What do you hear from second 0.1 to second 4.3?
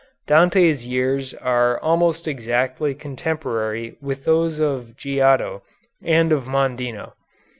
Dante's years are almost exactly contemporary with